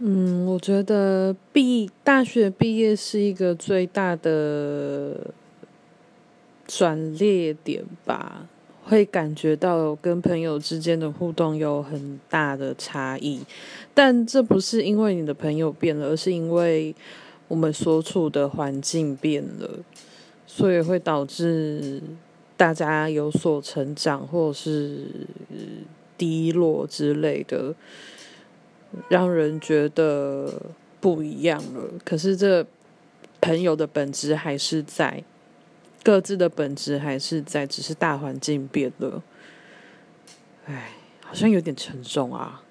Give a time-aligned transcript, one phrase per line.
[0.00, 5.34] 嗯，我觉得毕大学毕业是一个最大的
[6.68, 8.46] 转捩点吧，
[8.84, 13.40] 会感觉到跟朋友之间的互动有很大的差异，
[13.92, 16.94] 但这不是因为你的朋友变了，而是因为
[17.48, 19.80] 我们所处的环境变了，
[20.46, 22.00] 所以会导致
[22.56, 25.08] 大家有所成长，或是
[26.16, 27.74] 低落之类的。
[29.08, 30.52] 让人觉得
[31.00, 31.90] 不一样了。
[32.04, 32.66] 可是这
[33.40, 35.22] 朋友的本质还是在，
[36.02, 39.22] 各自的本质还是在，只是大环境变了。
[40.66, 40.90] 哎，
[41.24, 42.62] 好像有点沉重啊。